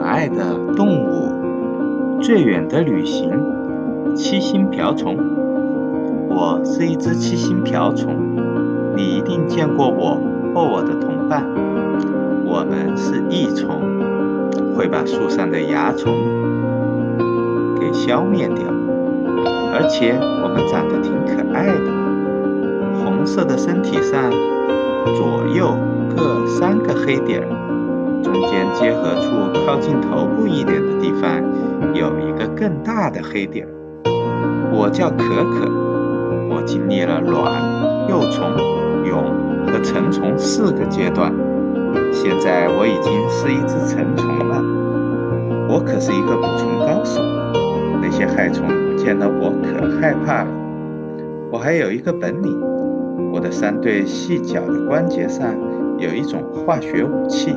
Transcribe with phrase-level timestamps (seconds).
[0.00, 1.28] 可爱的动物，
[2.22, 3.30] 最远的旅行，
[4.16, 5.14] 七星瓢虫。
[6.30, 8.16] 我是一只七星瓢虫，
[8.96, 10.18] 你一定见过我
[10.54, 11.44] 或我的同伴。
[12.46, 13.82] 我们是益虫，
[14.74, 16.14] 会把树上的蚜虫
[17.78, 18.64] 给消灭掉，
[19.74, 24.30] 而且我们长得挺可爱的，红色的身体上
[25.14, 25.76] 左右
[26.16, 27.69] 各三个黑点儿。
[28.22, 31.42] 中间结合处靠近头部一点的地方，
[31.94, 33.66] 有一个更大的黑点。
[34.72, 35.68] 我叫可可，
[36.48, 37.60] 我经历了卵、
[38.08, 38.48] 幼虫、
[39.04, 39.34] 蛹
[39.66, 41.32] 和成虫四个阶段，
[42.12, 44.62] 现在我已经是一只成虫了。
[45.68, 47.20] 我可是一个捕虫高手，
[48.00, 48.66] 那些害虫
[48.96, 50.50] 见到我可害怕了。
[51.50, 52.60] 我还有一个本领，
[53.32, 55.46] 我的三对细脚的关节上
[55.98, 57.56] 有一种化学武器。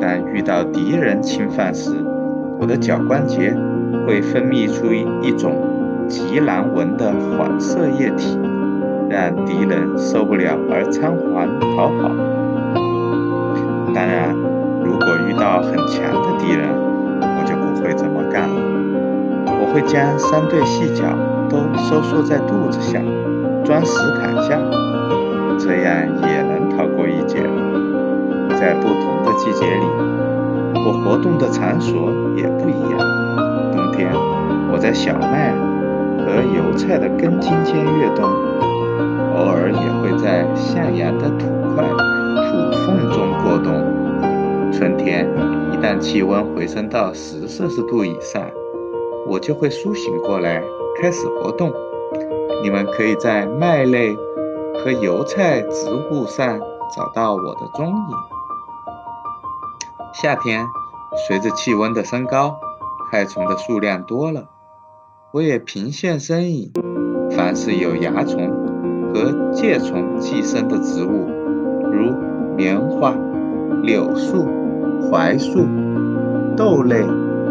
[0.00, 1.90] 但遇到敌人侵犯时，
[2.58, 3.56] 我的脚关节
[4.06, 5.56] 会分泌出一种
[6.08, 8.38] 极难闻的黄色液体，
[9.08, 12.10] 让敌人受不了而仓皇逃跑。
[13.94, 14.34] 当然，
[14.84, 16.68] 如果遇到很强的敌人，
[17.20, 18.54] 我就不会这么干了。
[19.46, 21.04] 我会将三对细脚
[21.48, 23.00] 都收缩在肚子下，
[23.64, 24.58] 装死砍下，
[25.58, 26.55] 这样也能。
[29.46, 29.86] 季节里，
[30.74, 32.98] 我活动的场所也不一样。
[33.72, 34.10] 冬天，
[34.72, 35.54] 我在小麦
[36.18, 38.24] 和油菜的根茎间跃动，
[39.36, 44.72] 偶尔也会在向阳的土块、土缝中过冬。
[44.72, 45.30] 春天，
[45.72, 48.42] 一旦气温回升到十摄氏度以上，
[49.28, 50.60] 我就会苏醒过来，
[51.00, 51.72] 开始活动。
[52.64, 54.12] 你们可以在麦类
[54.82, 56.58] 和油菜植物上
[56.96, 58.35] 找到我的踪影。
[60.22, 60.66] 夏天，
[61.28, 62.58] 随着气温的升高，
[63.12, 64.48] 害虫的数量多了，
[65.30, 66.72] 我也频现身影。
[67.36, 68.50] 凡是有蚜虫
[69.12, 71.28] 和介虫寄生的植物，
[71.92, 72.14] 如
[72.56, 73.14] 棉花、
[73.82, 74.48] 柳树、
[75.10, 75.66] 槐树、
[76.56, 77.02] 豆类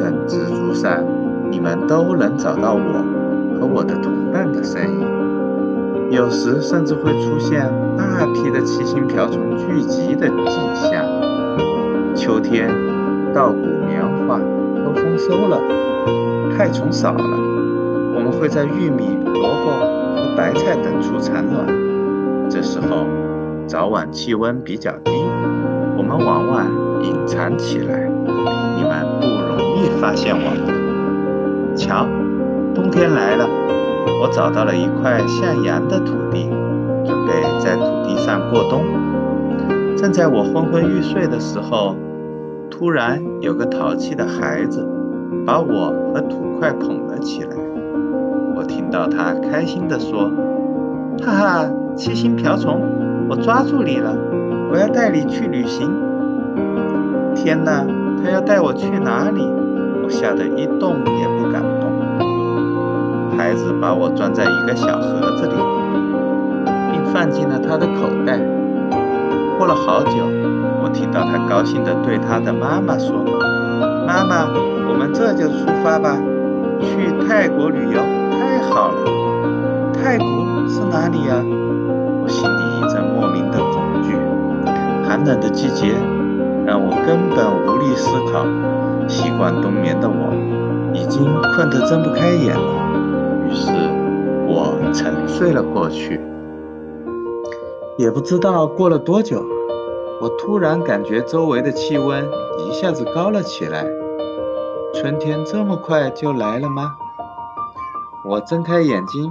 [0.00, 1.04] 等植株上，
[1.50, 6.10] 你们都能找到我和我的同伴的身影。
[6.10, 11.04] 有时甚至会出现大批的七星瓢虫聚集的景象。
[12.14, 12.68] 秋天，
[13.34, 15.60] 稻谷、棉花都丰收了，
[16.56, 17.24] 害虫少了。
[18.14, 19.70] 我们会在玉米、萝卜
[20.14, 21.66] 和白菜等处产卵。
[22.48, 23.06] 这时候，
[23.66, 25.10] 早晚气温比较低，
[25.98, 26.66] 我们往往
[27.02, 28.08] 隐藏起来，
[28.76, 31.76] 你们不容易发现我们。
[31.76, 32.06] 瞧，
[32.74, 33.44] 冬天来了，
[34.22, 36.48] 我找到了一块向阳的土地，
[37.04, 38.84] 准备在土地上过冬。
[39.96, 41.96] 正在我昏昏欲睡的时候。
[42.76, 44.84] 突然，有个淘气的孩子
[45.46, 47.50] 把我和土块捧了起来。
[48.56, 50.28] 我听到他开心地说
[51.22, 52.82] ：“哈哈，七星瓢虫，
[53.28, 54.12] 我抓住你了！
[54.72, 55.88] 我要带你去旅行。”
[57.36, 57.86] 天哪，
[58.20, 59.48] 他要带我去哪里？
[60.02, 63.38] 我吓得一动也不敢动。
[63.38, 65.54] 孩子把我装在一个小盒子里，
[66.90, 68.40] 并放进了他的口袋。
[69.58, 70.53] 过了好久。
[70.94, 73.24] 听到他高兴地对他的妈妈说
[74.06, 74.46] ：“妈妈，
[74.88, 76.16] 我们这就出发吧，
[76.80, 78.00] 去泰国旅游，
[78.30, 79.92] 太好了！
[79.92, 80.26] 泰国
[80.68, 81.34] 是哪里呀？”
[82.22, 84.16] 我心里一阵莫名的恐惧。
[85.06, 85.88] 寒冷的季节
[86.64, 88.46] 让我根本无力思考。
[89.06, 90.32] 习惯冬眠的我，
[90.94, 91.22] 已经
[91.54, 92.72] 困得睁不开眼了。
[93.46, 93.70] 于是，
[94.46, 96.18] 我沉睡了过去。
[97.98, 99.44] 也不知道过了多久。
[100.24, 102.26] 我突然感觉周围的气温
[102.66, 103.84] 一下子高了起来，
[104.94, 106.94] 春天这么快就来了吗？
[108.24, 109.30] 我睁开眼睛，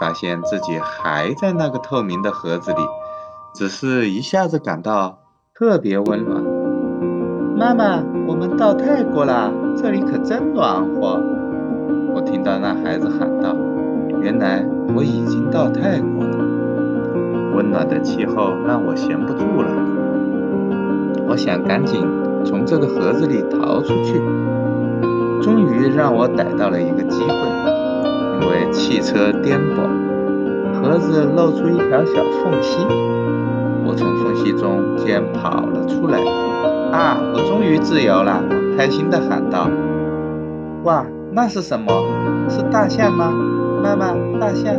[0.00, 2.78] 发现自己还在那个透明的盒子里，
[3.54, 5.16] 只是一下子感到
[5.54, 6.42] 特别温暖。
[7.56, 11.22] 妈妈，我们到泰国啦，这里可真暖和！
[12.12, 13.54] 我听到那孩子喊道。
[14.20, 16.36] 原来我已经到泰国了，
[17.54, 19.99] 温暖的气候让我闲不住了。
[21.30, 22.04] 我想赶紧
[22.44, 24.20] 从这个盒子里逃出去，
[25.40, 27.34] 终于让我逮到了一个机会。
[28.42, 32.84] 因为汽车颠簸，盒子露出一条小缝隙，
[33.86, 36.18] 我从缝隙中间跑了出来。
[36.90, 38.42] 啊，我终于自由了！
[38.50, 39.68] 我开心地喊道。
[40.82, 41.92] 哇，那是什么？
[42.48, 43.32] 是大象吗？
[43.84, 44.74] 妈妈，大象，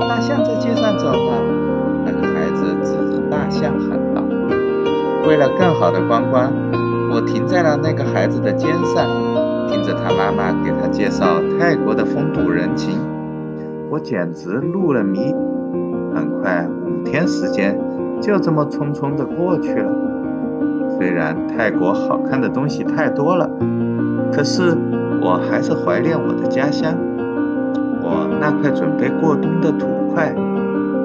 [0.00, 1.32] 大象在街上走呢。
[2.04, 4.21] 那个孩子指着大象喊道。
[5.26, 6.52] 为了更好的观光，
[7.10, 9.06] 我停在了那个孩子的肩上，
[9.68, 12.98] 听着他妈妈给他介绍泰国的风土人情，
[13.90, 15.34] 我简直入了迷。
[16.14, 17.78] 很快，五天时间
[18.20, 19.90] 就这么匆匆的过去了。
[20.98, 23.48] 虽然泰国好看的东西太多了，
[24.32, 24.76] 可是
[25.22, 26.94] 我还是怀念我的家乡，
[28.02, 30.34] 我那块准备过冬的土块。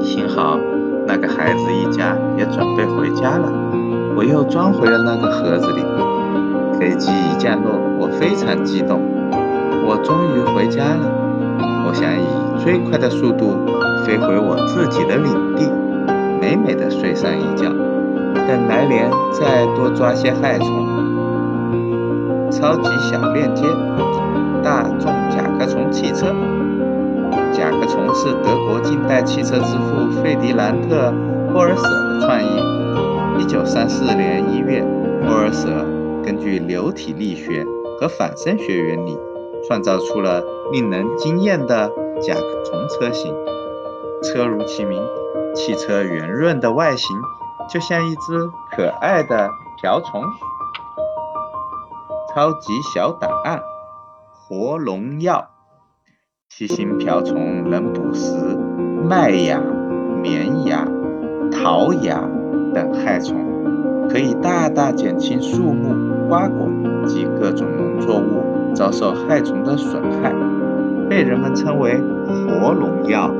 [0.00, 0.58] 幸好
[1.06, 3.52] 那个孩子一家也准备回家了，
[4.18, 5.84] 我又装回了那个盒子里。
[6.76, 7.70] 飞机一降落，
[8.00, 9.00] 我非常激动，
[9.86, 11.06] 我终于回家了。
[11.86, 12.26] 我想以
[12.60, 13.64] 最快的速度
[14.04, 15.70] 飞回我自己的领地，
[16.40, 17.68] 美美的睡上一觉，
[18.34, 20.66] 等来年再多抓些害虫。
[22.50, 23.62] 超级小链接：
[24.64, 26.34] 大众甲壳虫汽车。
[27.52, 31.12] 甲壳虫是德国近代汽车之父费迪南特·
[31.52, 32.77] 波尔舍的创意。
[33.38, 34.82] 一九三四年一月，
[35.22, 35.68] 波尔舍
[36.24, 37.64] 根据流体力学
[37.98, 39.16] 和反声学原理，
[39.66, 40.42] 创造出了
[40.72, 41.88] 令人惊艳的
[42.20, 43.32] 甲壳虫车型。
[44.22, 45.00] 车如其名，
[45.54, 47.16] 汽车圆润的外形
[47.70, 49.48] 就像一只可爱的
[49.80, 50.22] 瓢虫。
[52.34, 53.60] 超级小档案：
[54.32, 55.48] 活龙药。
[56.50, 58.34] 七星瓢虫能捕食
[59.08, 59.60] 麦芽、
[60.22, 60.84] 棉芽、
[61.52, 62.20] 桃芽
[62.92, 63.36] 害虫，
[64.08, 66.68] 可以大大减轻树木、瓜果
[67.06, 70.34] 及各种农作物遭受害虫的损害，
[71.08, 72.00] 被人们称为
[72.60, 73.30] “活农药”。